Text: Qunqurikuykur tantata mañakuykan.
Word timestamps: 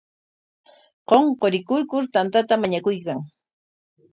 Qunqurikuykur 1.09 2.03
tantata 2.13 2.53
mañakuykan. 2.61 3.19